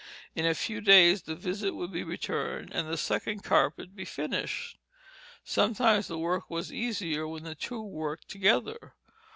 [0.33, 4.79] In a few days the visit would be returned, and the second carpet be finished.
[5.43, 8.95] Sometimes the work was easier when two worked together.